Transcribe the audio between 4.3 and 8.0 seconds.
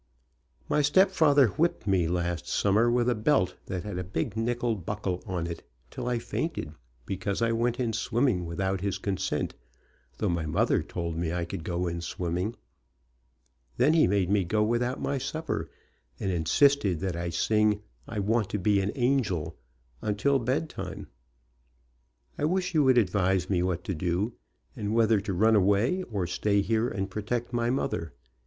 nickel buckel on it, till I fainted, because I went in